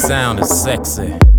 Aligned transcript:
sound 0.00 0.40
is 0.40 0.48
sexy. 0.62 1.29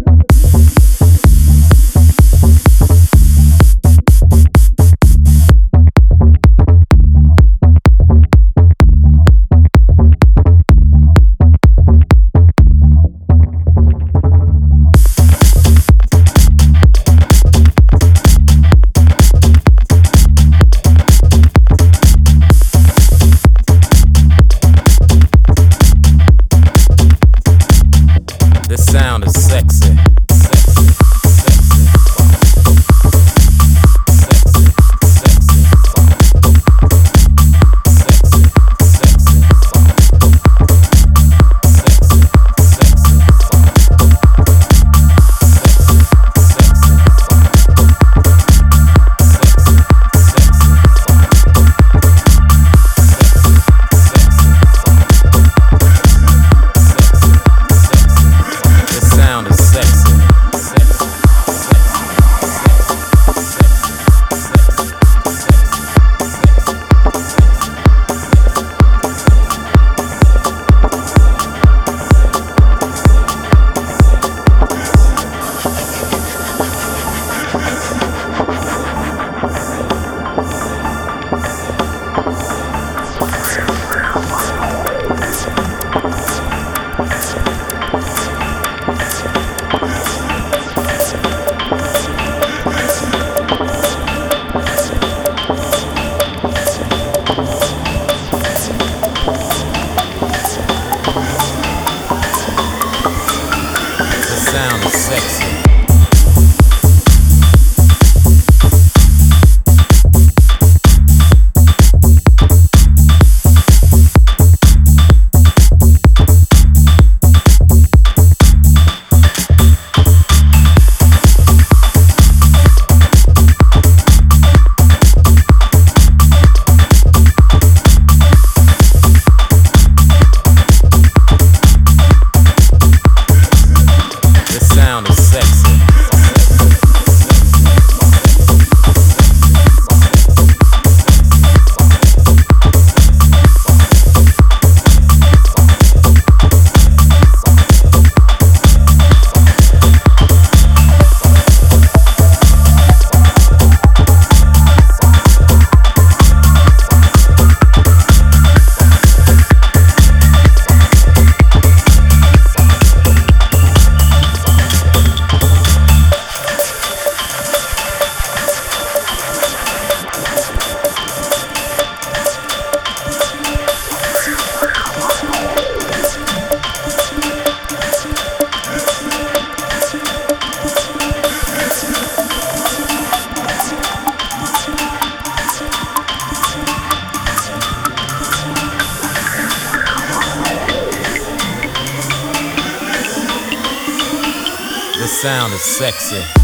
Sound 195.21 195.53
is 195.53 195.61
sexy. 195.61 196.40